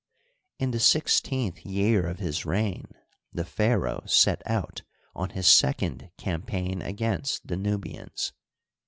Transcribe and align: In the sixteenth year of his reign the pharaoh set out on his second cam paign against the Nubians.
In 0.57 0.71
the 0.71 0.79
sixteenth 0.79 1.63
year 1.63 2.07
of 2.07 2.17
his 2.17 2.43
reign 2.43 2.87
the 3.31 3.45
pharaoh 3.45 4.01
set 4.07 4.41
out 4.47 4.81
on 5.13 5.29
his 5.29 5.45
second 5.45 6.09
cam 6.17 6.41
paign 6.41 6.83
against 6.83 7.45
the 7.45 7.55
Nubians. 7.55 8.33